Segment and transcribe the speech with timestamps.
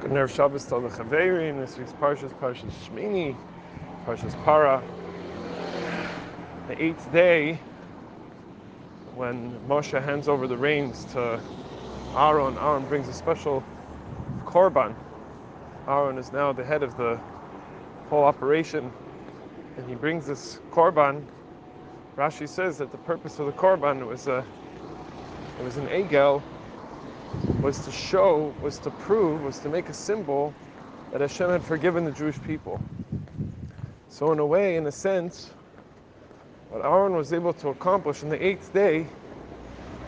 [0.00, 1.60] Good Nerv Shabbos to the Chaverin.
[1.60, 3.36] This week's Parshas, Parshas Shmini,
[4.06, 4.82] Parshas Para.
[6.68, 7.58] The eighth day,
[9.14, 11.38] when Moshe hands over the reins to
[12.16, 13.62] Aaron, Aaron brings a special
[14.46, 14.94] korban.
[15.86, 17.20] Aaron is now the head of the
[18.08, 18.90] whole operation,
[19.76, 21.22] and he brings this korban.
[22.16, 24.46] Rashi says that the purpose of the korban was a,
[25.58, 26.42] it was an egel
[27.62, 30.54] was to show, was to prove, was to make a symbol
[31.12, 32.80] that Hashem had forgiven the Jewish people.
[34.08, 35.50] So, in a way, in a sense,
[36.70, 39.06] what Aaron was able to accomplish on the eighth day,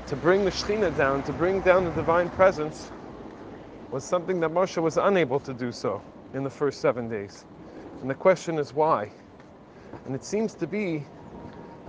[0.06, 2.90] to bring the Shekhinah down, to bring down the divine presence,
[3.90, 6.02] was something that Moshe was unable to do so
[6.34, 7.44] in the first seven days.
[8.00, 9.10] And the question is why?
[10.06, 11.04] And it seems to be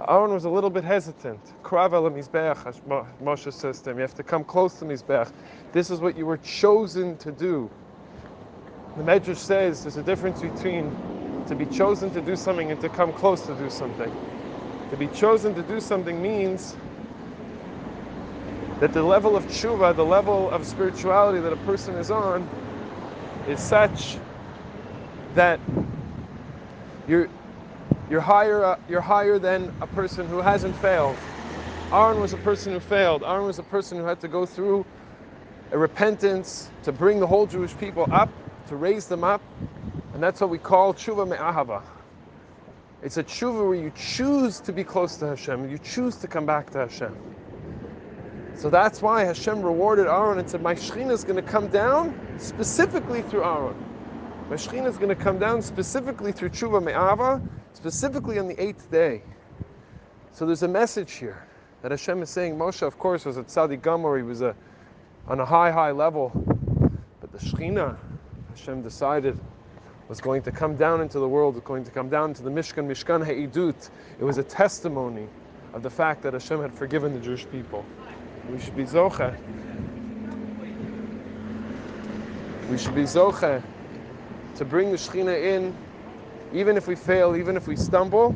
[0.10, 1.54] Aaron was a little bit hesitant.
[1.64, 5.32] Moshe says to him, you have to come close to Mizbeach.
[5.72, 7.72] This is what you were chosen to do.
[8.96, 10.94] The Medrash says there's a difference between
[11.48, 14.14] to be chosen to do something and to come close to do something.
[14.90, 16.78] To be chosen to do something means
[18.80, 22.50] that the level of tshuva, the level of spirituality that a person is on,
[23.46, 24.20] is such
[25.34, 25.62] that
[27.08, 27.30] you're
[28.10, 31.18] you're higher, uh, you're higher than a person who hasn't failed.
[31.92, 33.24] Aaron was a person who failed.
[33.24, 34.86] Aaron was a person who had to go through
[35.72, 38.30] a repentance to bring the whole Jewish people up,
[38.68, 39.42] to raise them up.
[40.14, 41.82] And that's what we call tshuva me'ahava.
[43.04, 46.46] It's a tshuva where you choose to be close to Hashem, you choose to come
[46.46, 47.16] back to Hashem.
[48.56, 52.16] So that's why Hashem rewarded Aaron and said, My Shekhinah is going to come down
[52.38, 53.76] specifically through Aaron.
[54.50, 57.42] My Shekhinah is going to come down specifically through tshuva me'ahava,
[57.74, 59.22] specifically on the eighth day.
[60.32, 61.46] So there's a message here
[61.82, 62.58] that Hashem is saying.
[62.58, 64.18] Moshe, of course, was at Tzadi Gamor.
[64.18, 64.56] He was a,
[65.28, 66.32] on a high, high level.
[67.22, 67.98] But the Shekhinah,
[68.56, 69.40] Hashem decided,
[70.08, 72.50] was going to come down into the world, was going to come down into the
[72.50, 73.90] Mishkan, Mishkan Ha'idut.
[74.20, 75.28] It was a testimony
[75.74, 77.86] of the fact that Hashem had forgiven the Jewish people.
[78.50, 79.36] We should be Zoche.
[82.70, 83.62] We should be Zoche
[84.56, 85.76] to bring the Shekhinah in
[86.54, 88.32] even if we fail, even if we stumble,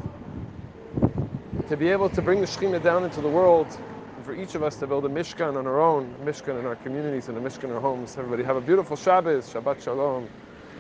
[1.69, 3.67] to be able to bring the Shekhinah down into the world,
[4.15, 6.65] and for each of us to build a Mishkan on our own, a Mishkan in
[6.65, 8.17] our communities, and a Mishkan in our homes.
[8.17, 10.29] Everybody have a beautiful Shabbos, Shabbat Shalom.